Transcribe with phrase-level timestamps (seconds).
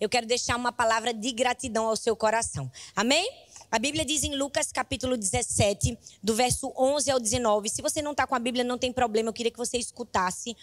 [0.00, 2.70] eu quero deixar uma palavra de gratidão ao seu coração.
[2.94, 3.28] Amém?
[3.70, 7.68] A Bíblia diz em Lucas capítulo 17, do verso 11 ao 19.
[7.68, 10.56] Se você não está com a Bíblia, não tem problema, eu queria que você escutasse.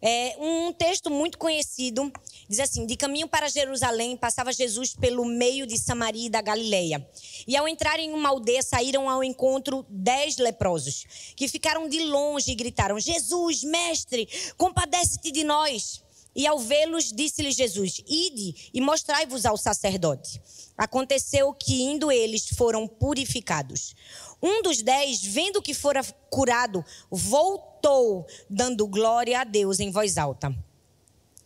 [0.00, 2.12] É um texto muito conhecido,
[2.48, 7.04] diz assim: De caminho para Jerusalém, passava Jesus pelo meio de Samaria e da Galileia.
[7.48, 12.52] E ao entrar em uma aldeia, saíram ao encontro dez leprosos, que ficaram de longe
[12.52, 16.05] e gritaram: Jesus, mestre, compadece-te de nós.
[16.36, 20.40] E ao vê-los, disse-lhe Jesus: Ide e mostrai-vos ao sacerdote.
[20.76, 23.94] Aconteceu que, indo eles, foram purificados.
[24.42, 30.54] Um dos dez, vendo que fora curado, voltou, dando glória a Deus em voz alta.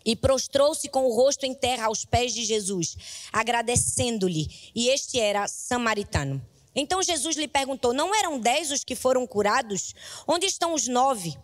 [0.05, 2.97] E prostrou-se com o rosto em terra aos pés de Jesus,
[3.33, 4.73] agradecendo-lhe.
[4.75, 6.45] E este era samaritano.
[6.75, 9.95] Então Jesus lhe perguntou: Não eram dez os que foram curados?
[10.27, 11.37] Onde estão os nove?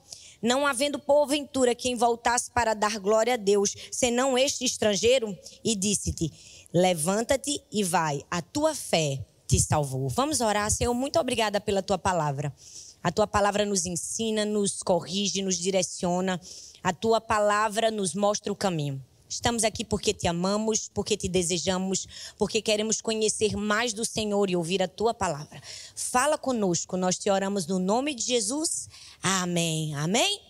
[0.47, 6.33] Não havendo porventura quem voltasse para dar glória a Deus, senão este estrangeiro, e disse-te:
[6.73, 10.09] Levanta-te e vai, a tua fé te salvou.
[10.09, 12.55] Vamos orar, Senhor, muito obrigada pela tua palavra.
[13.03, 16.41] A tua palavra nos ensina, nos corrige, nos direciona.
[16.83, 19.03] A tua palavra nos mostra o caminho.
[19.29, 22.07] Estamos aqui porque te amamos, porque te desejamos,
[22.39, 25.61] porque queremos conhecer mais do Senhor e ouvir a tua palavra.
[25.97, 28.89] Fala conosco, nós te oramos no nome de Jesus.
[29.29, 29.93] Amém.
[29.97, 30.41] Amém.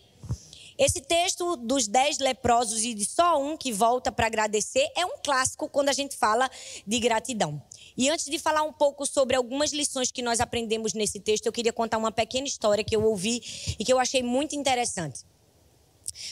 [0.78, 5.16] Esse texto dos dez leprosos e de só um que volta para agradecer é um
[5.24, 6.50] clássico quando a gente fala
[6.86, 7.62] de gratidão.
[7.96, 11.52] E antes de falar um pouco sobre algumas lições que nós aprendemos nesse texto, eu
[11.52, 13.40] queria contar uma pequena história que eu ouvi
[13.78, 15.20] e que eu achei muito interessante.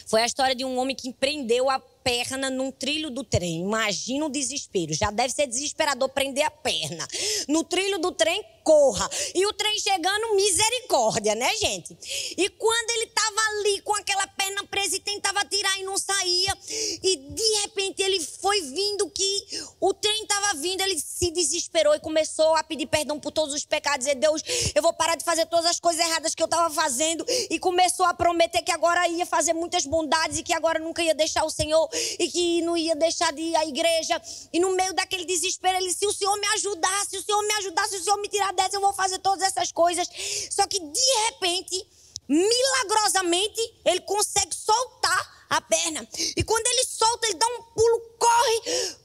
[0.06, 3.62] Foi a história de um homem que empreendeu a perna num trilho do trem.
[3.62, 4.92] Imagina o desespero.
[4.92, 7.08] Já deve ser desesperador prender a perna.
[7.48, 9.08] No trilho do trem, corra.
[9.34, 11.96] E o trem chegando, misericórdia, né, gente?
[12.36, 16.56] E quando ele estava ali com aquela perna presa e tentava tirar e não saía,
[17.02, 22.00] e de repente ele foi vindo que o trem estava vindo, ele se desesperou e
[22.00, 24.06] começou a pedir perdão por todos os pecados.
[24.06, 24.42] E Deus,
[24.74, 27.24] eu vou parar de fazer todas as coisas erradas que eu estava fazendo.
[27.50, 31.14] E começou a prometer que agora ia fazer muitas bondades e que agora nunca ia
[31.14, 31.88] deixar o Senhor
[32.18, 34.20] e que não ia deixar de ir à igreja.
[34.52, 37.42] E no meio daquele desespero, ele disse: se o Senhor me ajudar, se o Senhor
[37.42, 40.08] me ajudar, se o Senhor me tirar dessa, eu vou fazer todas essas coisas.
[40.50, 41.86] Só que de repente,
[42.28, 46.06] milagrosamente, ele consegue soltar a perna.
[46.36, 48.96] E quando ele solta, ele dá um pulo, corre,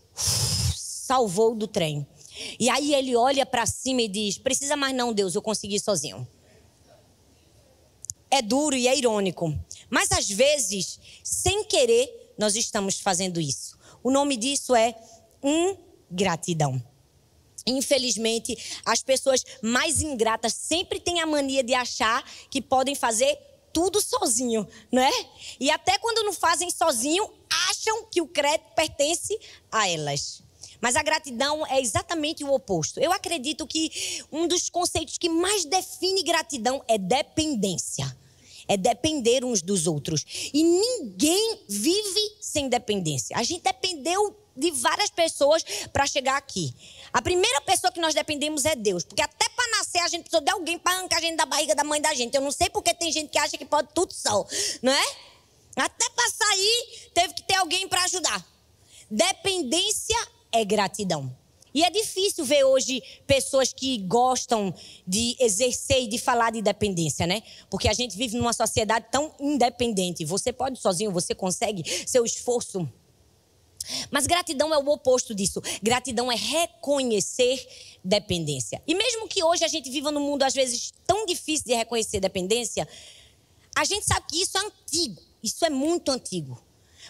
[0.75, 2.07] salvou do trem.
[2.59, 6.27] E aí ele olha para cima e diz: Precisa mais não, Deus, eu consegui sozinho.
[8.31, 9.53] É duro e é irônico.
[9.89, 13.77] Mas às vezes, sem querer, nós estamos fazendo isso.
[14.03, 14.95] O nome disso é
[15.43, 16.81] ingratidão.
[17.65, 23.37] Infelizmente, as pessoas mais ingratas sempre têm a mania de achar que podem fazer
[23.71, 25.25] tudo sozinho, não é?
[25.59, 27.29] E até quando não fazem sozinho,
[27.69, 29.39] acham que o crédito pertence
[29.71, 30.41] a elas.
[30.81, 32.99] Mas a gratidão é exatamente o oposto.
[32.99, 38.05] Eu acredito que um dos conceitos que mais define gratidão é dependência.
[38.69, 40.23] É depender uns dos outros.
[40.53, 43.35] E ninguém vive sem dependência.
[43.35, 46.73] A gente dependeu de várias pessoas para chegar aqui.
[47.11, 50.41] A primeira pessoa que nós dependemos é Deus, porque até para nascer a gente precisou
[50.41, 52.35] de alguém para arrancar a gente da barriga da mãe da gente.
[52.35, 54.45] Eu não sei porque tem gente que acha que pode tudo só,
[54.81, 55.15] não é?
[55.75, 58.45] Até para sair teve que ter alguém para ajudar.
[59.09, 60.17] Dependência
[60.51, 61.35] é gratidão.
[61.73, 64.73] E é difícil ver hoje pessoas que gostam
[65.05, 67.43] de exercer e de falar de dependência, né?
[67.69, 70.25] Porque a gente vive numa sociedade tão independente.
[70.25, 72.87] Você pode sozinho, você consegue, seu esforço
[74.11, 75.61] mas gratidão é o oposto disso.
[75.81, 77.67] Gratidão é reconhecer
[78.03, 78.81] dependência.
[78.85, 82.19] E mesmo que hoje a gente viva num mundo às vezes tão difícil de reconhecer
[82.19, 82.87] dependência,
[83.75, 85.21] a gente sabe que isso é antigo.
[85.41, 86.61] Isso é muito antigo.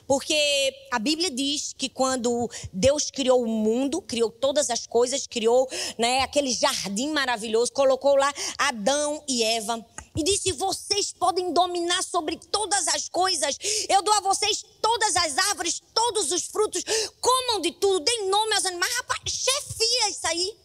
[0.10, 5.70] Porque a Bíblia diz que quando Deus criou o mundo, criou todas as coisas, criou
[6.00, 12.38] né, aquele jardim maravilhoso, colocou lá Adão e Eva e disse: Vocês podem dominar sobre
[12.52, 13.56] todas as coisas.
[13.88, 16.84] Eu dou a vocês todas as árvores, todos os frutos.
[17.22, 18.92] Comam de tudo, deem nome aos animais.
[18.96, 20.58] Rapaz, chefia isso aí.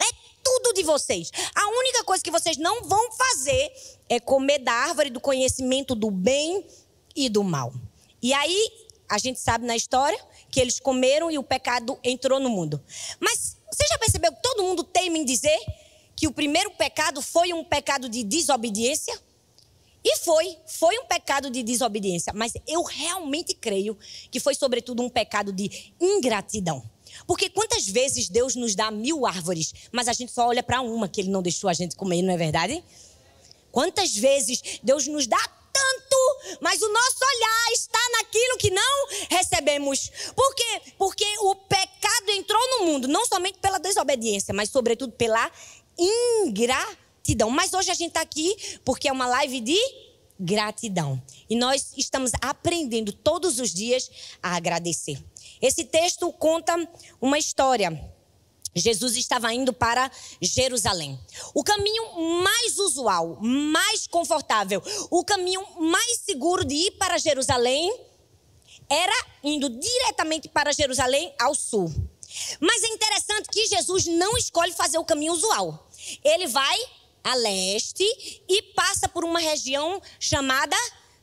[0.00, 0.14] É
[0.44, 1.28] tudo de vocês.
[1.56, 3.72] A única coisa que vocês não vão fazer
[4.08, 6.64] é comer da árvore do conhecimento do bem
[7.16, 7.72] e do mal.
[8.22, 8.82] E aí,
[9.12, 10.18] a gente sabe na história
[10.50, 12.82] que eles comeram e o pecado entrou no mundo.
[13.20, 15.58] Mas você já percebeu que todo mundo teme em dizer
[16.16, 19.14] que o primeiro pecado foi um pecado de desobediência?
[20.02, 23.98] E foi, foi um pecado de desobediência, mas eu realmente creio
[24.30, 26.82] que foi sobretudo um pecado de ingratidão.
[27.26, 31.06] Porque quantas vezes Deus nos dá mil árvores, mas a gente só olha para uma
[31.06, 32.82] que Ele não deixou a gente comer, não é verdade?
[33.70, 35.61] Quantas vezes Deus nos dá
[36.60, 40.10] mas o nosso olhar está naquilo que não recebemos.
[40.34, 40.82] Por quê?
[40.98, 41.82] Porque o pé
[42.52, 45.50] todo mundo, não somente pela desobediência, mas sobretudo pela
[45.98, 47.50] ingratidão.
[47.50, 49.78] Mas hoje a gente está aqui porque é uma live de
[50.38, 51.22] gratidão.
[51.48, 54.10] E nós estamos aprendendo todos os dias
[54.42, 55.22] a agradecer.
[55.60, 56.76] Esse texto conta
[57.20, 58.11] uma história.
[58.74, 60.10] Jesus estava indo para
[60.40, 61.18] Jerusalém.
[61.54, 67.92] O caminho mais usual, mais confortável, o caminho mais seguro de ir para Jerusalém
[68.88, 71.92] era indo diretamente para Jerusalém ao sul.
[72.60, 75.88] Mas é interessante que Jesus não escolhe fazer o caminho usual.
[76.24, 76.78] Ele vai
[77.24, 78.04] a leste
[78.48, 80.76] e passa por uma região chamada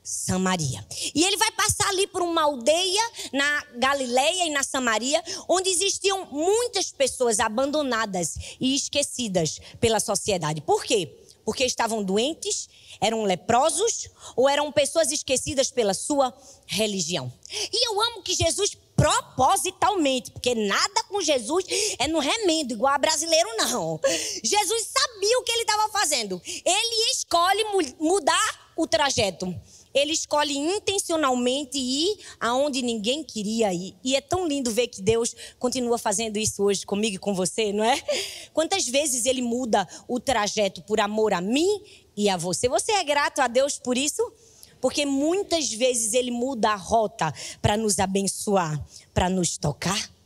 [0.10, 0.84] Samaria.
[1.14, 6.26] E ele vai passar ali por uma aldeia na Galileia e na Samaria, onde existiam
[6.32, 10.62] muitas pessoas abandonadas e esquecidas pela sociedade.
[10.62, 11.16] Por quê?
[11.46, 12.68] Porque estavam doentes,
[13.00, 16.36] eram leprosos ou eram pessoas esquecidas pela sua
[16.66, 17.32] religião.
[17.72, 21.66] E eu amo que Jesus propositalmente, porque nada com Jesus
[22.00, 24.00] é no remendo, igual a brasileiro, não.
[24.44, 26.42] Jesus sabia o que ele estava fazendo.
[26.46, 27.64] Ele escolhe
[28.00, 29.56] mudar o trajeto.
[29.94, 33.96] Ele escolhe intencionalmente ir aonde ninguém queria ir.
[34.04, 37.74] E é tão lindo ver que Deus continua fazendo isso hoje comigo e com você,
[37.74, 38.02] não é?
[38.54, 41.82] Quantas vezes ele muda o trajeto por amor a mim
[42.16, 42.70] e a você?
[42.70, 44.22] Você é grato a Deus por isso?
[44.80, 48.82] Porque muitas vezes ele muda a rota para nos abençoar,
[49.14, 50.19] para nos tocar.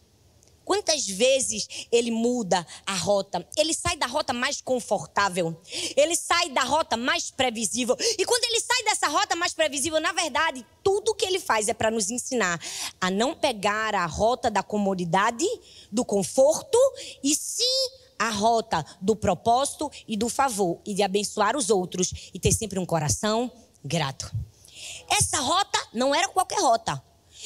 [0.65, 3.47] Quantas vezes ele muda a rota?
[3.57, 5.59] Ele sai da rota mais confortável.
[5.95, 7.95] Ele sai da rota mais previsível.
[8.17, 11.73] E quando ele sai dessa rota mais previsível, na verdade, tudo que ele faz é
[11.73, 12.59] para nos ensinar
[12.99, 15.45] a não pegar a rota da comodidade,
[15.91, 16.77] do conforto,
[17.23, 22.39] e sim a rota do propósito e do favor e de abençoar os outros e
[22.39, 23.51] ter sempre um coração
[23.83, 24.31] grato.
[25.09, 27.03] Essa rota não era qualquer rota.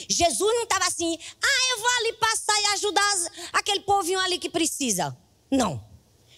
[0.10, 3.16] Jesus não estava assim, ah, eu vou ali passar e ajudar
[3.54, 5.16] aquele povinho ali que precisa.
[5.52, 5.84] Não.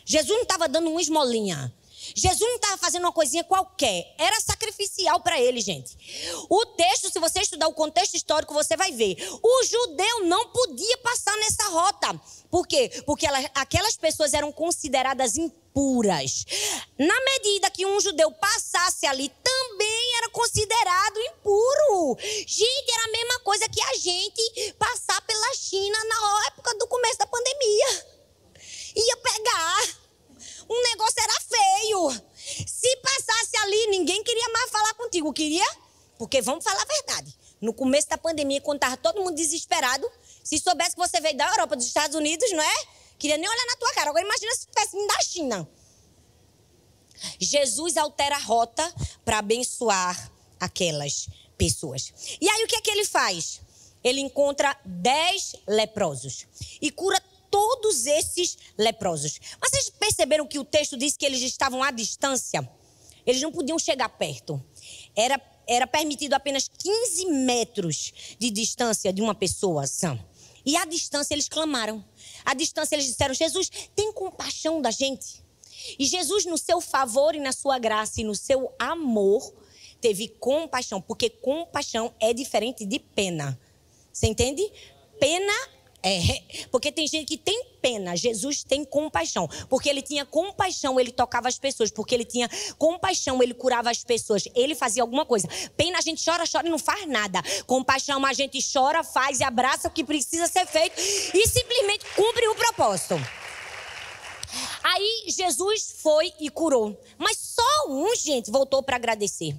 [0.05, 1.73] Jesus não estava dando uma esmolinha.
[2.15, 4.13] Jesus não estava fazendo uma coisinha qualquer.
[4.17, 5.97] Era sacrificial para ele, gente.
[6.49, 9.17] O texto, se você estudar o contexto histórico, você vai ver.
[9.43, 12.19] O judeu não podia passar nessa rota.
[12.49, 13.03] Por quê?
[13.05, 16.45] Porque ela, aquelas pessoas eram consideradas impuras.
[16.97, 19.31] Na medida que um judeu passasse ali,
[20.39, 22.17] considerado impuro.
[22.21, 27.17] Gente, era a mesma coisa que a gente passar pela China na época do começo
[27.17, 28.05] da pandemia.
[28.95, 29.99] Ia pegar.
[30.69, 32.11] Um negócio era feio.
[32.65, 35.33] Se passasse ali, ninguém queria mais falar contigo.
[35.33, 35.65] Queria?
[36.17, 37.37] Porque vamos falar a verdade.
[37.59, 40.09] No começo da pandemia, quando estava todo mundo desesperado,
[40.41, 42.75] se soubesse que você veio da Europa, dos Estados Unidos, não é?
[43.17, 44.09] Queria nem olhar na tua cara.
[44.09, 45.69] Agora imagina se tivesse vindo da China.
[47.39, 48.93] Jesus altera a rota
[49.23, 51.27] para abençoar aquelas
[51.57, 52.13] pessoas.
[52.39, 53.61] E aí o que é que ele faz?
[54.03, 56.47] Ele encontra dez leprosos
[56.81, 57.21] e cura
[57.51, 59.39] todos esses leprosos.
[59.59, 62.67] Mas vocês perceberam que o texto diz que eles estavam à distância?
[63.25, 64.63] Eles não podiam chegar perto.
[65.15, 70.17] Era, era permitido apenas 15 metros de distância de uma pessoa sã.
[70.65, 72.03] E à distância eles clamaram.
[72.45, 75.43] À distância eles disseram: Jesus, tem compaixão da gente.
[75.97, 79.53] E Jesus, no seu favor e na sua graça e no seu amor,
[79.99, 83.59] teve compaixão, porque compaixão é diferente de pena.
[84.11, 84.71] Você entende?
[85.19, 85.53] Pena
[86.01, 89.47] é, porque tem gente que tem pena, Jesus tem compaixão.
[89.69, 91.91] Porque ele tinha compaixão, ele tocava as pessoas.
[91.91, 94.43] Porque ele tinha compaixão, ele curava as pessoas.
[94.55, 95.47] Ele fazia alguma coisa.
[95.75, 97.41] Pena a gente chora, chora e não faz nada.
[97.65, 102.47] Compaixão a gente chora, faz e abraça o que precisa ser feito e simplesmente cumpre
[102.47, 103.15] o propósito.
[104.83, 106.99] Aí Jesus foi e curou.
[107.17, 109.55] Mas só um, gente, voltou para agradecer.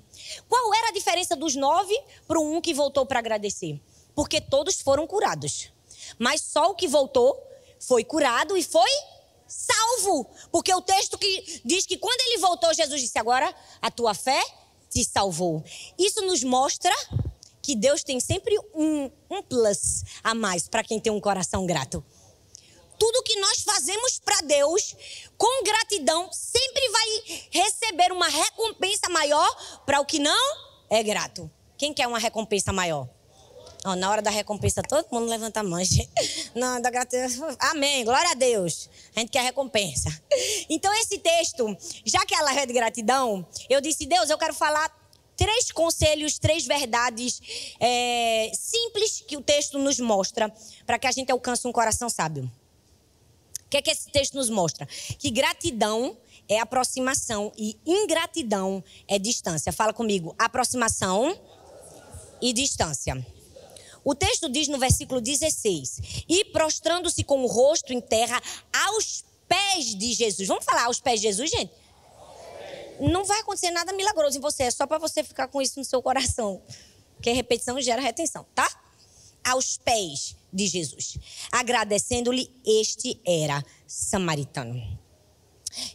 [0.48, 3.80] Qual era a diferença dos nove para o um que voltou para agradecer?
[4.14, 5.70] Porque todos foram curados.
[6.18, 7.40] Mas só o que voltou
[7.78, 8.90] foi curado e foi
[9.46, 10.26] salvo.
[10.50, 14.42] Porque o texto que diz que quando ele voltou, Jesus disse: Agora a tua fé
[14.88, 15.62] te salvou.
[15.98, 16.94] Isso nos mostra
[17.62, 22.04] que Deus tem sempre um, um plus a mais para quem tem um coração grato.
[23.00, 24.94] Tudo que nós fazemos para Deus
[25.38, 31.50] com gratidão sempre vai receber uma recompensa maior para o que não é grato.
[31.78, 33.08] Quem quer uma recompensa maior?
[33.86, 35.80] Ó, na hora da recompensa, todo mundo levanta a mão.
[36.54, 37.56] Não, da gratidão.
[37.58, 38.04] Amém.
[38.04, 38.90] Glória a Deus.
[39.16, 40.10] A gente quer recompensa.
[40.68, 44.94] Então, esse texto, já que ela é de gratidão, eu disse, Deus, eu quero falar
[45.34, 47.40] três conselhos, três verdades
[47.80, 50.52] é, simples que o texto nos mostra
[50.84, 52.50] para que a gente alcance um coração sábio.
[53.70, 54.84] O que é que esse texto nos mostra?
[55.16, 59.72] Que gratidão é aproximação e ingratidão é distância.
[59.72, 60.34] Fala comigo.
[60.36, 61.38] Aproximação
[62.42, 63.24] e distância.
[64.04, 68.42] O texto diz no versículo 16: E prostrando-se com o rosto em terra
[68.88, 70.48] aos pés de Jesus.
[70.48, 71.72] Vamos falar aos pés de Jesus, gente?
[72.98, 75.84] Não vai acontecer nada milagroso em você, é só para você ficar com isso no
[75.84, 76.60] seu coração.
[77.14, 78.68] Porque repetição gera retenção, tá?
[79.44, 81.18] Aos pés de Jesus.
[81.50, 84.98] Agradecendo-lhe, este era samaritano.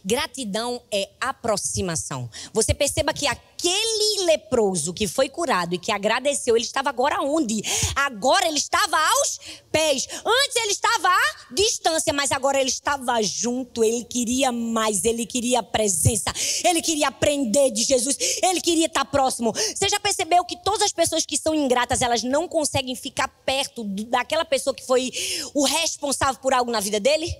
[0.04, 2.30] Gratidão é aproximação.
[2.52, 7.62] Você perceba que aquele leproso que foi curado e que agradeceu, ele estava agora onde?
[7.94, 9.40] Agora ele estava aos
[9.72, 10.06] pés.
[10.24, 13.82] Antes ele estava à distância, mas agora ele estava junto.
[13.82, 16.32] Ele queria mais, ele queria presença,
[16.64, 19.52] ele queria aprender de Jesus, ele queria estar próximo.
[19.52, 23.82] Você já percebeu que todas as pessoas que são ingratas, elas não conseguem ficar perto
[23.84, 25.10] daquela pessoa que foi
[25.54, 27.34] o responsável por algo na vida dele?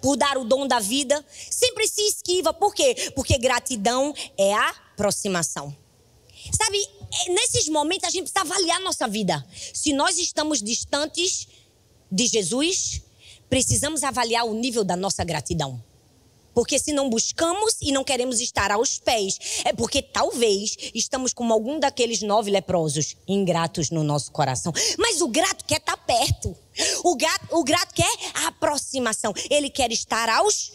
[0.00, 2.54] por dar o dom da vida, sempre se esquiva.
[2.54, 3.10] Por quê?
[3.16, 4.54] Porque gratidão é
[4.98, 5.74] aproximação.
[6.52, 9.46] Sabe, é, nesses momentos a gente precisa avaliar nossa vida.
[9.72, 11.46] Se nós estamos distantes
[12.10, 13.02] de Jesus,
[13.48, 15.82] precisamos avaliar o nível da nossa gratidão.
[16.52, 21.52] Porque se não buscamos e não queremos estar aos pés, é porque talvez estamos como
[21.52, 24.72] algum daqueles nove leprosos, ingratos no nosso coração.
[24.98, 26.56] Mas o grato quer estar perto.
[27.04, 29.32] O, gato, o grato quer a aproximação.
[29.48, 30.72] Ele quer estar aos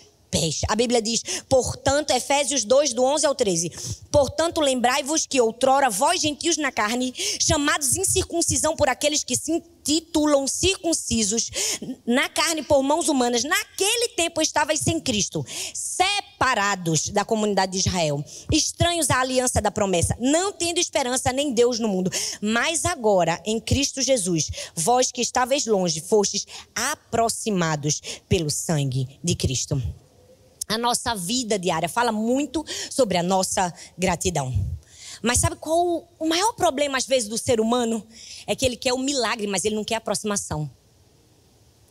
[0.68, 3.72] A Bíblia diz, portanto, Efésios 2, do 11 ao 13.
[4.12, 10.48] Portanto, lembrai-vos que outrora vós, gentios na carne, chamados incircuncisão por aqueles que se intitulam
[10.48, 11.52] circuncisos
[12.06, 18.24] na carne por mãos humanas, naquele tempo estavais sem Cristo, separados da comunidade de Israel,
[18.52, 22.12] estranhos à aliança da promessa, não tendo esperança nem Deus no mundo.
[22.42, 29.82] Mas agora, em Cristo Jesus, vós que estáveis longe, fostes aproximados pelo sangue de Cristo
[30.74, 34.54] a nossa vida diária, fala muito sobre a nossa gratidão.
[35.22, 38.06] Mas sabe qual o maior problema, às vezes, do ser humano?
[38.46, 40.70] É que ele quer o milagre, mas ele não quer a aproximação.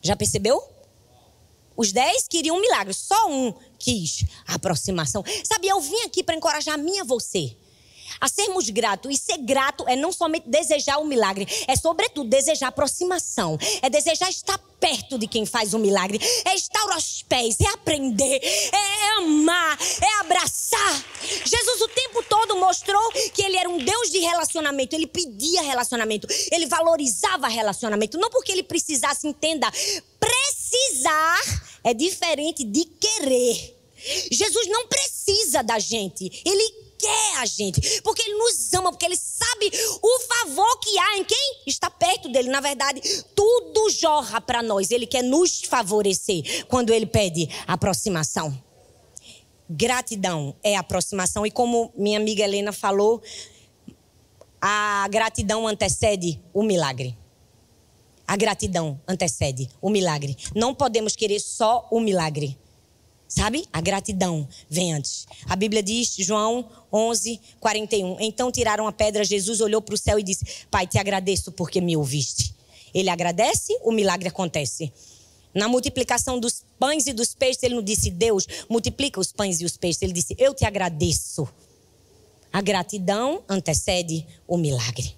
[0.01, 0.61] Já percebeu?
[1.75, 5.23] Os dez queriam um milagre, só um quis a aproximação.
[5.43, 7.57] Sabe, eu vim aqui para encorajar a mim e a você
[8.19, 9.13] a sermos gratos.
[9.13, 14.29] E ser grato é não somente desejar o milagre, é sobretudo desejar aproximação, é desejar
[14.29, 18.41] estar perto de quem faz o milagre, é estar aos pés, é aprender,
[18.73, 21.05] é amar, é abraçar.
[21.45, 23.01] Jesus o tempo todo mostrou
[23.33, 28.51] que ele era um Deus de relacionamento, ele pedia relacionamento, ele valorizava relacionamento, não porque
[28.51, 29.71] ele precisasse, entenda,
[30.19, 31.39] precisar
[31.83, 33.79] é diferente de querer.
[34.31, 39.17] Jesus não precisa da gente, ele quer a gente, porque Ele nos ama, porque Ele
[39.17, 42.49] sabe o favor que há em quem está perto dele.
[42.49, 43.01] Na verdade,
[43.35, 44.89] tudo jorra para nós.
[44.89, 48.57] Ele quer nos favorecer quando Ele pede aproximação.
[49.69, 53.21] Gratidão é aproximação, e como minha amiga Helena falou,
[54.61, 57.17] a gratidão antecede o milagre.
[58.25, 60.37] A gratidão antecede o milagre.
[60.55, 62.57] Não podemos querer só o milagre.
[63.33, 63.65] Sabe?
[63.73, 65.25] A gratidão vem antes.
[65.47, 68.17] A Bíblia diz, João 11, 41.
[68.19, 71.81] Então tiraram a pedra, Jesus olhou para o céu e disse: Pai, te agradeço porque
[71.81, 72.53] me ouviste.
[72.93, 74.93] Ele agradece, o milagre acontece.
[75.51, 79.65] Na multiplicação dos pães e dos peixes, ele não disse Deus, multiplica os pães e
[79.65, 80.03] os peixes.
[80.03, 81.49] Ele disse: Eu te agradeço.
[82.51, 85.17] A gratidão antecede o milagre.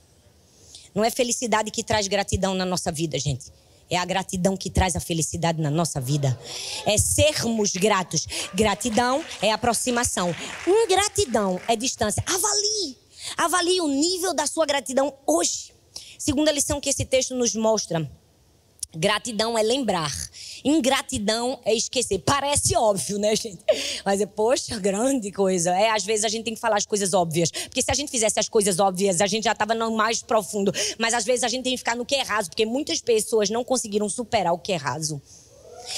[0.93, 3.51] Não é felicidade que traz gratidão na nossa vida, gente.
[3.89, 6.39] É a gratidão que traz a felicidade na nossa vida.
[6.86, 8.25] É sermos gratos.
[8.54, 10.36] Gratidão é aproximação.
[10.68, 12.24] Ingratidão é distância.
[12.25, 12.98] Avalie.
[13.38, 15.74] Avalie o nível da sua gratidão hoje.
[16.18, 18.10] Segunda lição que esse texto nos mostra.
[18.96, 20.12] Gratidão é lembrar.
[20.65, 22.17] Ingratidão é esquecer.
[22.25, 23.60] Parece óbvio, né, gente?
[24.03, 25.69] Mas é, poxa, grande coisa.
[25.69, 27.51] É, às vezes a gente tem que falar as coisas óbvias.
[27.51, 30.74] Porque se a gente fizesse as coisas óbvias, a gente já estava no mais profundo.
[30.98, 33.51] Mas às vezes a gente tem que ficar no que é raso, porque muitas pessoas
[33.51, 35.22] não conseguiram superar o que é raso.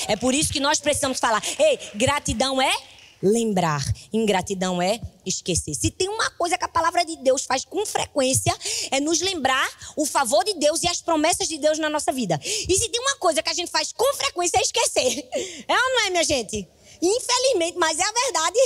[0.07, 2.73] É por isso que nós precisamos falar: ei, gratidão é
[3.21, 3.83] lembrar.
[4.11, 5.75] Ingratidão é esquecer.
[5.75, 8.55] Se tem uma coisa que a palavra de Deus faz com frequência,
[8.91, 12.39] é nos lembrar o favor de Deus e as promessas de Deus na nossa vida.
[12.43, 15.27] E se tem uma coisa que a gente faz com frequência, é esquecer.
[15.67, 16.67] É ou não é, minha gente?
[17.01, 18.59] Infelizmente, mas é a verdade.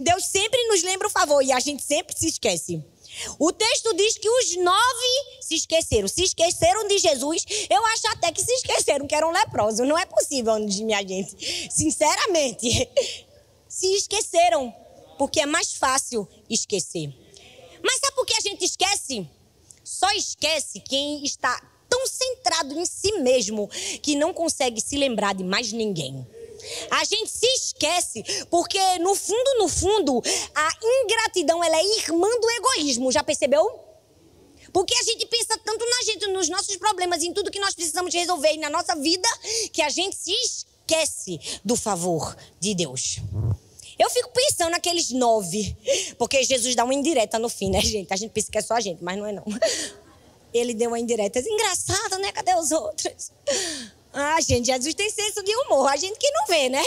[0.00, 2.82] Deus sempre nos lembra o favor e a gente sempre se esquece.
[3.38, 6.08] O texto diz que os nove se esqueceram.
[6.08, 7.44] Se esqueceram de Jesus.
[7.70, 9.86] Eu acho até que se esqueceram que eram leprosos.
[9.86, 11.70] Não é possível, minha gente.
[11.70, 12.88] Sinceramente
[13.74, 14.72] se esqueceram,
[15.18, 17.12] porque é mais fácil esquecer.
[17.82, 19.28] Mas sabe por que a gente esquece?
[19.82, 23.68] Só esquece quem está tão centrado em si mesmo
[24.00, 26.24] que não consegue se lembrar de mais ninguém.
[26.88, 30.22] A gente se esquece porque no fundo, no fundo,
[30.54, 30.70] a
[31.02, 33.10] ingratidão ela é irmã do egoísmo.
[33.10, 33.80] Já percebeu?
[34.72, 38.14] Porque a gente pensa tanto na gente, nos nossos problemas, em tudo que nós precisamos
[38.14, 39.28] resolver na nossa vida,
[39.72, 43.20] que a gente se esquece do favor de Deus.
[43.98, 45.76] Eu fico pensando naqueles nove,
[46.18, 48.12] porque Jesus dá uma indireta no fim, né, gente?
[48.12, 49.44] A gente pensa que é só a gente, mas não é não.
[50.52, 51.40] Ele deu uma indireta.
[51.40, 52.30] Engraçado, né?
[52.32, 53.32] Cadê os outros?
[54.12, 55.88] Ah, gente, Jesus tem senso de humor.
[55.88, 56.82] A gente que não vê, né?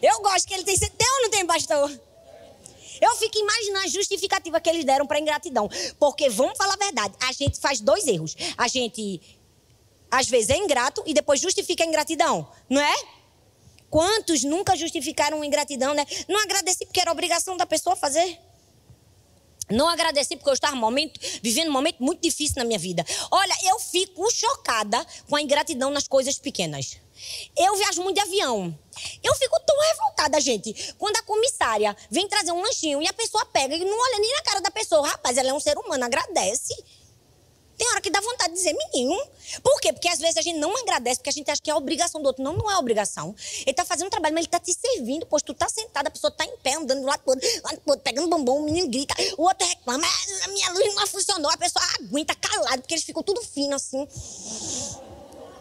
[0.00, 0.92] Eu gosto que ele tem senso.
[0.96, 2.00] Tem ou não tem, pastor?
[3.00, 5.68] Eu fico imaginando a justificativa que eles deram para ingratidão.
[5.98, 8.34] Porque, vamos falar a verdade, a gente faz dois erros.
[8.56, 9.20] A gente,
[10.10, 12.94] às vezes, é ingrato e depois justifica a ingratidão, não é?
[13.90, 16.06] Quantos nunca justificaram ingratidão, né?
[16.28, 18.38] Não agradeci porque era obrigação da pessoa fazer.
[19.70, 23.04] Não agradeci porque eu estava momento, vivendo um momento muito difícil na minha vida.
[23.30, 26.98] Olha, eu fico chocada com a ingratidão nas coisas pequenas.
[27.56, 28.76] Eu viajo muito de avião.
[29.22, 30.94] Eu fico tão revoltada, gente.
[30.98, 34.32] Quando a comissária vem trazer um lanchinho e a pessoa pega e não olha nem
[34.32, 35.06] na cara da pessoa.
[35.06, 36.74] Rapaz, ela é um ser humano, agradece.
[37.80, 39.18] Tem hora que dá vontade de dizer menino.
[39.62, 39.90] Por quê?
[39.90, 42.26] Porque às vezes a gente não agradece porque a gente acha que é obrigação do
[42.26, 42.44] outro.
[42.44, 43.34] Não, não é obrigação.
[43.64, 45.24] Ele tá fazendo um trabalho, mas ele tá te servindo.
[45.24, 47.98] Pois tu tá sentado, a pessoa tá em pé, andando do lado todo, lado todo
[48.00, 51.50] pegando bombom, o menino grita, o outro reclama, ah, a minha luz não funcionou.
[51.50, 54.06] A pessoa aguenta calado, porque eles ficam tudo fino assim.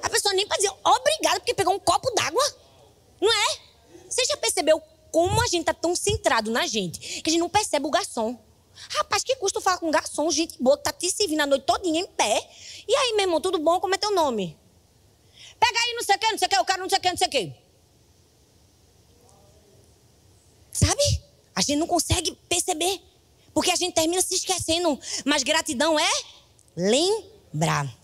[0.04, 2.44] A pessoa nem pode dizer obrigado porque pegou um copo d'água.
[3.22, 3.58] Não é?
[4.10, 7.50] Você já percebeu como a gente tá tão centrado na gente que a gente não
[7.50, 8.49] percebe o garçom?
[8.89, 11.65] Rapaz, que custa falar com um garçom, gente boa, que tá te servindo a noite
[11.65, 12.50] todinha em pé.
[12.88, 13.79] E aí, meu irmão, tudo bom?
[13.79, 14.57] Como é teu nome?
[15.59, 17.01] Pega aí, não sei o que, não sei o que, o cara não sei o
[17.01, 17.53] que, não sei o que.
[20.71, 21.21] Sabe?
[21.53, 23.01] A gente não consegue perceber.
[23.53, 24.98] Porque a gente termina se esquecendo.
[25.25, 26.09] Mas gratidão é
[26.75, 27.99] lembrar.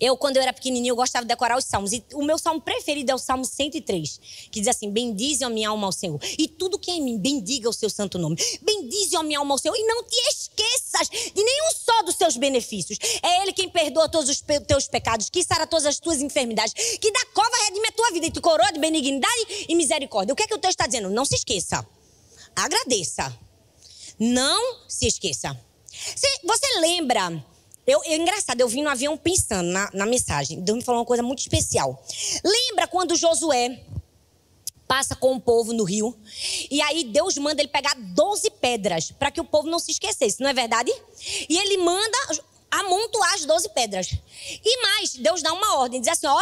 [0.00, 1.92] Eu, quando eu era pequenininho, eu gostava de decorar os salmos.
[1.92, 5.68] E o meu salmo preferido é o Salmo 103, que diz assim: Bendize a minha
[5.68, 6.18] alma ao Senhor.
[6.38, 8.36] E tudo que é em mim, bendiga o seu santo nome.
[8.62, 9.76] Bendize a minha alma ao Senhor.
[9.76, 12.98] E não te esqueças de nenhum só dos seus benefícios.
[13.22, 17.12] É Ele quem perdoa todos os teus pecados, que sara todas as tuas enfermidades, que
[17.12, 20.32] da cova redime a tua vida e te coroa de benignidade e misericórdia.
[20.32, 21.10] O que é que o texto está dizendo?
[21.10, 21.86] Não se esqueça.
[22.56, 23.36] Agradeça.
[24.18, 25.58] Não se esqueça.
[26.44, 27.44] Você lembra
[27.90, 30.60] eu, eu, engraçado, eu vim no avião pensando na, na mensagem.
[30.60, 32.02] Deus me falou uma coisa muito especial.
[32.44, 33.80] Lembra quando Josué
[34.86, 36.16] passa com o povo no rio?
[36.70, 40.40] E aí Deus manda ele pegar 12 pedras para que o povo não se esquecesse,
[40.40, 40.92] não é verdade?
[41.48, 42.18] E ele manda
[42.70, 44.12] amontoar as 12 pedras.
[44.64, 46.40] E mais, Deus dá uma ordem, diz assim: ó,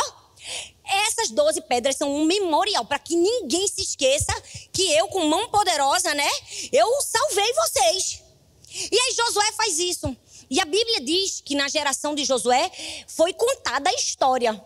[0.85, 4.35] essas 12 pedras são um memorial para que ninguém se esqueça
[4.73, 6.29] que eu, com mão poderosa, né,
[6.73, 8.23] eu salvei vocês.
[8.71, 10.17] E aí Josué faz isso.
[10.51, 12.71] E a Bíblia diz que na geração de Josué
[13.07, 14.61] foi contada a história.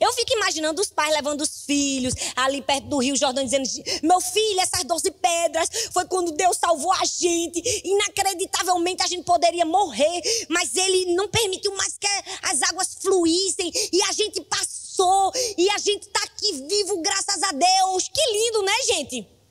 [0.00, 3.68] Eu fico imaginando os pais levando os filhos ali perto do Rio Jordão, dizendo:
[4.02, 7.60] Meu filho, essas 12 pedras foi quando Deus salvou a gente.
[7.84, 12.06] Inacreditavelmente a gente poderia morrer, mas Ele não permitiu mais que
[12.42, 17.52] as águas fluíssem e a gente passou e a gente está aqui vivo, graças a
[17.52, 18.08] Deus.
[18.08, 19.41] Que lindo, né, gente?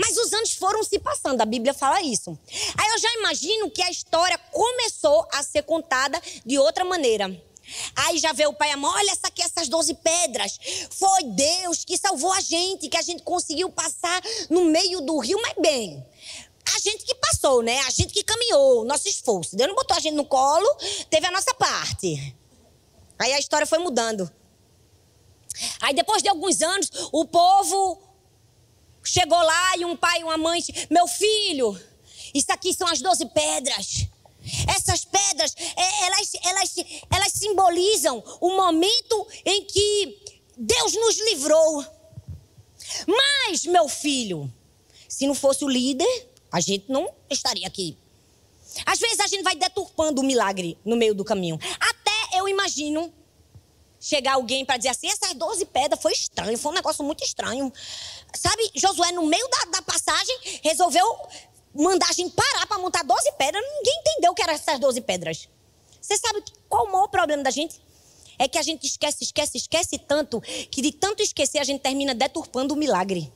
[0.00, 2.36] Mas os anos foram se passando, a Bíblia fala isso.
[2.76, 7.30] Aí eu já imagino que a história começou a ser contada de outra maneira.
[7.94, 10.58] Aí já vê o pai e a mãe, olha essa aqui, essas 12 pedras.
[10.90, 15.38] Foi Deus que salvou a gente, que a gente conseguiu passar no meio do rio,
[15.42, 16.04] mas bem.
[16.74, 17.78] A gente que passou, né?
[17.80, 19.54] A gente que caminhou, nosso esforço.
[19.54, 20.66] Deus não botou a gente no colo,
[21.10, 22.34] teve a nossa parte.
[23.18, 24.30] Aí a história foi mudando.
[25.80, 28.09] Aí depois de alguns anos, o povo
[29.02, 31.78] Chegou lá e um pai e uma mãe, meu filho,
[32.34, 34.06] isso aqui são as doze pedras.
[34.68, 36.74] Essas pedras, é, elas, elas,
[37.14, 40.22] elas simbolizam o momento em que
[40.56, 41.84] Deus nos livrou.
[43.06, 44.52] Mas, meu filho,
[45.08, 47.96] se não fosse o líder, a gente não estaria aqui.
[48.86, 51.58] Às vezes a gente vai deturpando o milagre no meio do caminho.
[51.78, 53.12] Até eu imagino
[54.00, 57.70] chegar alguém para dizer assim: essas 12 pedras foi estranho, foi um negócio muito estranho.
[58.34, 61.04] Sabe, Josué, no meio da, da passagem, resolveu
[61.74, 63.62] mandar a gente parar para montar 12 pedras.
[63.62, 65.48] Ninguém entendeu o que eram essas 12 pedras.
[66.00, 67.80] Você sabe qual o maior problema da gente?
[68.38, 72.14] É que a gente esquece, esquece, esquece tanto, que de tanto esquecer a gente termina
[72.14, 73.30] deturpando o milagre.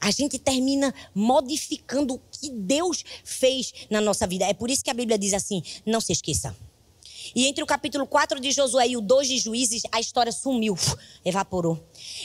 [0.00, 4.46] A gente termina modificando o que Deus fez na nossa vida.
[4.46, 6.56] É por isso que a Bíblia diz assim: não se esqueça.
[7.34, 10.76] E entre o capítulo 4 de Josué e o 2 de Juízes, a história sumiu,
[11.24, 11.78] evaporou.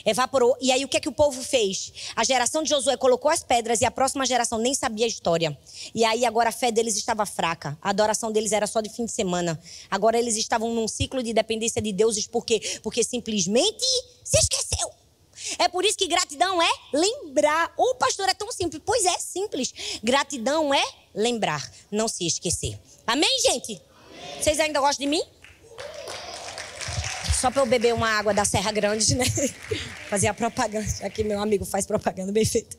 [0.05, 0.57] Evaporou.
[0.59, 1.91] E aí o que é que o povo fez?
[2.15, 5.57] A geração de Josué colocou as pedras e a próxima geração nem sabia a história.
[5.93, 7.77] E aí agora a fé deles estava fraca.
[7.81, 9.59] A adoração deles era só de fim de semana.
[9.89, 12.27] Agora eles estavam num ciclo de dependência de deuses.
[12.27, 12.79] Por quê?
[12.81, 13.85] Porque simplesmente
[14.23, 14.91] se esqueceu.
[15.59, 17.73] É por isso que gratidão é lembrar.
[17.77, 18.81] O pastor é tão simples.
[18.85, 19.73] Pois é, simples.
[20.03, 22.79] Gratidão é lembrar, não se esquecer.
[23.05, 23.81] Amém, gente?
[24.39, 25.23] Vocês ainda gostam de mim?
[27.39, 29.25] Só para eu beber uma água da Serra Grande, né?
[30.09, 30.87] Fazer a propaganda.
[31.03, 32.77] Aqui meu amigo faz propaganda bem feita.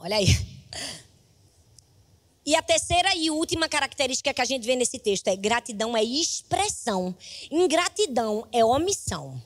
[0.00, 0.26] Olha aí.
[2.46, 6.02] E a terceira e última característica que a gente vê nesse texto é gratidão é
[6.02, 7.14] expressão.
[7.50, 9.38] Ingratidão é omissão.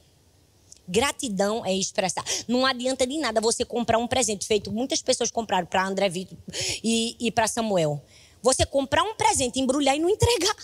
[0.87, 2.25] Gratidão é expressar.
[2.47, 4.71] Não adianta de nada você comprar um presente feito.
[4.71, 6.39] Muitas pessoas compraram para André Vitor
[6.85, 8.01] e, e para Samuel.
[8.43, 10.57] Você comprar um presente, embrulhar e não entregar.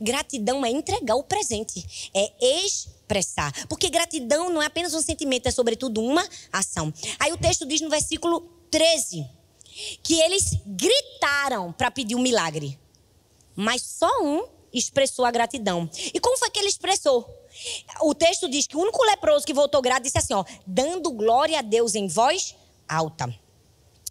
[0.00, 2.32] Gratidão é entregar o presente, é
[2.64, 3.52] expressar.
[3.68, 6.92] Porque gratidão não é apenas um sentimento, é sobretudo uma ação.
[7.18, 8.40] Aí o texto diz no versículo
[8.70, 9.26] 13
[10.02, 12.78] que eles gritaram para pedir um milagre.
[13.54, 15.88] Mas só um expressou a gratidão.
[16.14, 17.28] E como foi que ele expressou?
[18.00, 21.58] O texto diz que o único leproso que voltou grato disse assim, ó, dando glória
[21.58, 22.56] a Deus em voz
[22.88, 23.32] alta.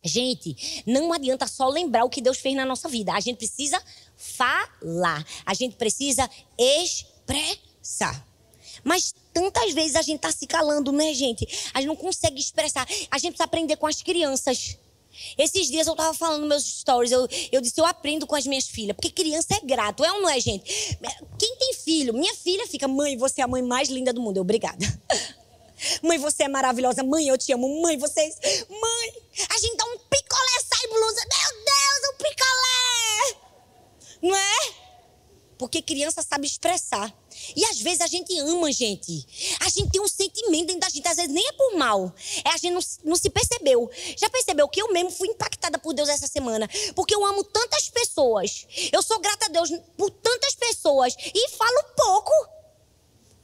[0.04, 3.14] Gente, não adianta só lembrar o que Deus fez na nossa vida.
[3.14, 3.82] A gente precisa
[4.18, 5.26] falar.
[5.46, 8.26] A gente precisa expressar.
[8.84, 11.48] Mas tantas vezes a gente está se calando, né, gente?
[11.74, 12.88] A gente não consegue expressar.
[13.12, 14.78] A gente precisa aprender com as crianças.
[15.38, 18.68] Esses dias eu tava falando meus stories, eu, eu disse, eu aprendo com as minhas
[18.68, 20.98] filhas, porque criança é grato, é ou não é, gente?
[21.38, 22.14] Quem tem filho?
[22.14, 24.38] Minha filha fica, mãe, você é a mãe mais linda do mundo.
[24.38, 24.86] Eu, obrigada.
[26.02, 27.04] Mãe, você é maravilhosa.
[27.04, 27.82] Mãe, eu te amo.
[27.82, 28.36] Mãe, vocês.
[28.70, 28.91] Mãe,
[34.22, 34.74] Não é?
[35.62, 37.14] Porque criança sabe expressar.
[37.56, 39.28] E às vezes a gente ama, gente.
[39.60, 42.12] A gente tem um sentimento dentro da gente, às vezes nem é por mal.
[42.44, 43.88] É a gente não, não se percebeu.
[44.18, 46.68] Já percebeu que eu mesmo fui impactada por Deus essa semana?
[46.96, 48.66] Porque eu amo tantas pessoas.
[48.92, 51.16] Eu sou grata a Deus por tantas pessoas.
[51.32, 52.61] E falo pouco.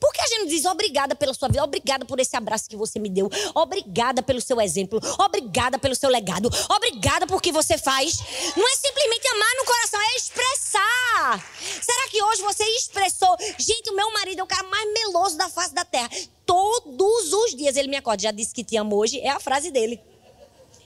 [0.07, 1.61] Por que a gente diz obrigada pela sua vida?
[1.61, 3.29] Obrigada por esse abraço que você me deu.
[3.53, 5.01] Obrigada pelo seu exemplo.
[5.19, 6.49] Obrigada pelo seu legado.
[6.69, 8.17] Obrigada por que você faz.
[8.55, 11.51] Não é simplesmente amar no coração, é expressar.
[11.81, 13.35] Será que hoje você expressou?
[13.57, 16.09] Gente, o meu marido é o cara mais meloso da face da terra.
[16.45, 18.23] Todos os dias ele me acorda.
[18.23, 19.19] Já disse que te amo hoje.
[19.19, 19.99] É a frase dele.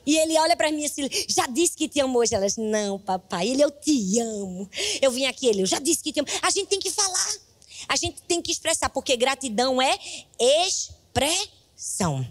[0.04, 2.34] E ele olha para mim assim, já disse que te amo hoje.
[2.34, 4.68] Elas, não, papai, ele, eu te amo.
[5.00, 6.30] Eu vim aqui, ele, eu já disse que te amo.
[6.42, 7.51] A gente tem que falar.
[7.88, 9.98] A gente tem que expressar, porque gratidão é
[10.40, 12.28] expressão.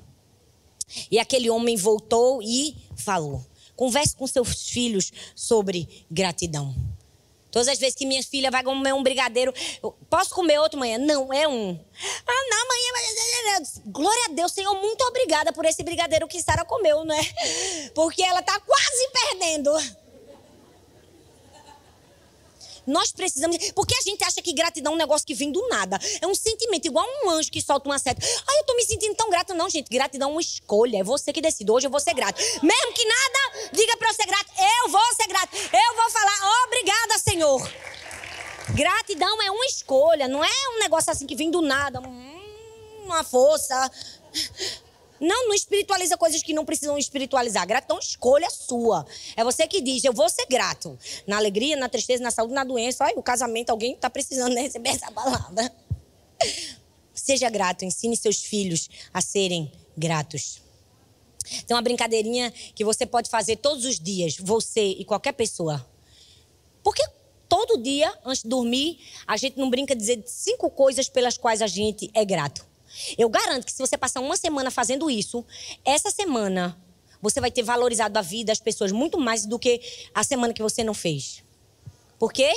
[1.11, 3.45] E aquele homem voltou e falou.
[3.77, 6.75] Converse com seus filhos sobre gratidão.
[7.51, 9.53] Todas as vezes que minha filha vai comer um brigadeiro,
[10.09, 10.99] posso comer outro manhã?
[10.99, 11.79] Não, é um.
[12.27, 13.63] Ah, não, amanhã.
[13.87, 17.23] Glória a Deus, Senhor, muito obrigada por esse brigadeiro que Sara comeu, não é?
[17.95, 19.73] Porque ela está quase perdendo.
[22.87, 23.57] Nós precisamos.
[23.73, 25.99] Porque a gente acha que gratidão é um negócio que vem do nada.
[26.21, 28.25] É um sentimento, igual um anjo que solta uma seta.
[28.25, 29.55] Ai, eu tô me sentindo tão grata.
[29.55, 29.88] Não, gente.
[29.88, 30.99] Gratidão é uma escolha.
[30.99, 31.71] É você que decide.
[31.71, 32.40] Hoje eu vou ser grato.
[32.62, 35.57] Mesmo que nada diga para eu ser grato, eu vou ser grato.
[35.57, 37.73] Eu vou falar, obrigada, Senhor.
[38.75, 40.29] Gratidão é uma escolha.
[40.29, 42.01] Não é um negócio assim que vem do nada.
[42.01, 42.40] Hum,
[43.05, 43.90] uma força.
[45.20, 47.66] Não, não espiritualiza coisas que não precisam espiritualizar.
[47.66, 49.06] Gratidão escolha sua.
[49.37, 50.98] É você que diz, eu vou ser grato.
[51.26, 53.04] Na alegria, na tristeza, na saúde, na doença.
[53.04, 55.70] Olha, o casamento, alguém está precisando né, receber essa palavra.
[57.12, 60.62] Seja grato, ensine seus filhos a serem gratos.
[61.66, 65.85] Tem uma brincadeirinha que você pode fazer todos os dias, você e qualquer pessoa.
[66.83, 67.02] Porque
[67.48, 71.66] todo dia, antes de dormir, a gente não brinca dizer cinco coisas pelas quais a
[71.66, 72.69] gente é grato.
[73.17, 75.45] Eu garanto que se você passar uma semana fazendo isso,
[75.85, 76.77] essa semana
[77.21, 79.81] você vai ter valorizado a vida das pessoas muito mais do que
[80.15, 81.43] a semana que você não fez.
[82.19, 82.51] Por quê?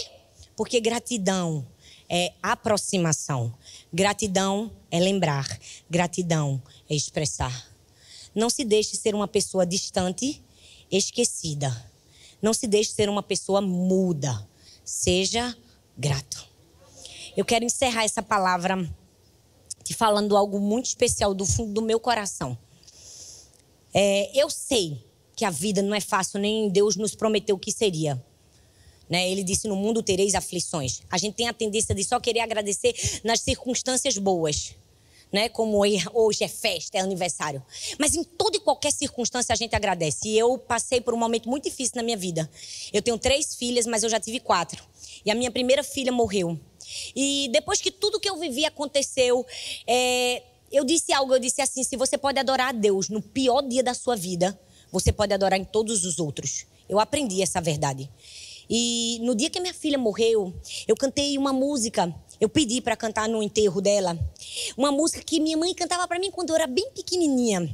[0.55, 1.65] Porque gratidão
[2.09, 3.53] é aproximação.
[3.91, 5.47] Gratidão é lembrar.
[5.89, 7.67] Gratidão é expressar.
[8.33, 10.41] Não se deixe ser uma pessoa distante,
[10.91, 11.91] esquecida.
[12.41, 14.47] Não se deixe ser uma pessoa muda.
[14.83, 15.55] Seja
[15.97, 16.47] grato.
[17.35, 18.87] Eu quero encerrar essa palavra
[19.91, 22.55] falando algo muito especial do fundo do meu coração.
[23.91, 25.03] É, eu sei
[25.35, 28.23] que a vida não é fácil, nem Deus nos prometeu que seria.
[29.09, 29.29] Né?
[29.29, 31.01] Ele disse: No mundo tereis aflições.
[31.09, 34.75] A gente tem a tendência de só querer agradecer nas circunstâncias boas.
[35.31, 35.49] Né?
[35.49, 35.79] Como
[36.13, 37.63] hoje é festa, é aniversário.
[37.99, 40.29] Mas em toda e qualquer circunstância a gente agradece.
[40.29, 42.47] E eu passei por um momento muito difícil na minha vida.
[42.91, 44.83] Eu tenho três filhas, mas eu já tive quatro.
[45.25, 46.59] E a minha primeira filha morreu.
[47.15, 49.45] E depois que tudo que eu vivi aconteceu,
[49.87, 53.61] é, eu disse algo, eu disse assim: se você pode adorar a Deus no pior
[53.61, 54.59] dia da sua vida,
[54.91, 56.65] você pode adorar em todos os outros.
[56.89, 58.09] Eu aprendi essa verdade.
[58.69, 60.53] E no dia que minha filha morreu,
[60.87, 62.13] eu cantei uma música.
[62.39, 64.17] Eu pedi para cantar no enterro dela.
[64.75, 67.69] Uma música que minha mãe cantava para mim quando eu era bem pequenininha.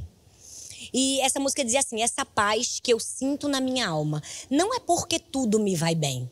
[0.93, 4.79] E essa música dizia assim: essa paz que eu sinto na minha alma, não é
[4.79, 6.29] porque tudo me vai bem.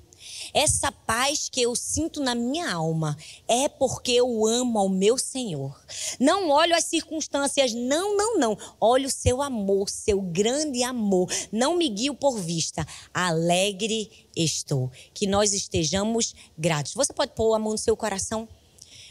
[0.53, 5.79] Essa paz que eu sinto na minha alma é porque eu amo ao meu Senhor.
[6.19, 8.57] Não olho as circunstâncias, não, não, não.
[8.79, 11.29] Olho o seu amor, seu grande amor.
[11.51, 12.86] Não me guio por vista.
[13.13, 14.91] Alegre estou.
[15.13, 16.93] Que nós estejamos gratos.
[16.93, 18.47] Você pode pôr a mão no seu coração?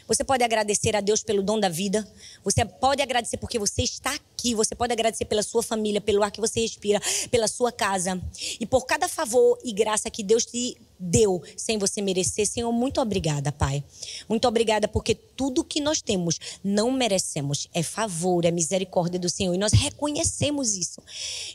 [0.07, 2.07] Você pode agradecer a Deus pelo dom da vida.
[2.43, 4.55] Você pode agradecer porque você está aqui.
[4.55, 8.21] Você pode agradecer pela sua família, pelo ar que você respira, pela sua casa.
[8.59, 12.47] E por cada favor e graça que Deus te deu sem você merecer.
[12.47, 13.83] Senhor, muito obrigada, Pai.
[14.29, 17.67] Muito obrigada porque tudo que nós temos não merecemos.
[17.73, 19.53] É favor, é misericórdia do Senhor.
[19.53, 21.01] E nós reconhecemos isso.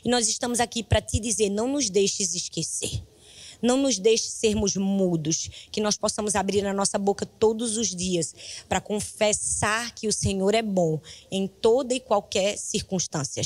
[0.05, 3.01] E nós estamos aqui para te dizer: não nos deixes esquecer.
[3.63, 8.35] Não nos deixe sermos mudos, que nós possamos abrir a nossa boca todos os dias
[8.67, 10.99] para confessar que o Senhor é bom
[11.31, 13.41] em toda e qualquer circunstância.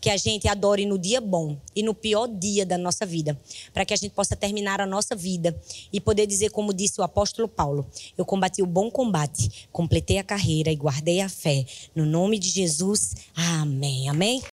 [0.00, 3.38] Que a gente adore no dia bom e no pior dia da nossa vida,
[3.74, 5.60] para que a gente possa terminar a nossa vida
[5.92, 7.84] e poder dizer, como disse o apóstolo Paulo:
[8.16, 11.66] Eu combati o bom combate, completei a carreira e guardei a fé.
[11.94, 14.08] No nome de Jesus, amém.
[14.08, 14.46] Amém.